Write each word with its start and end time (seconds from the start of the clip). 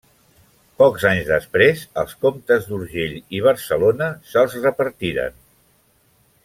Pocs 0.81 1.03
anys 1.09 1.27
després, 1.31 1.83
els 2.03 2.17
comtes 2.25 2.67
d'Urgell 2.71 3.15
i 3.41 3.45
Barcelona 3.49 4.09
se'ls 4.31 4.59
repartiren. 4.67 5.41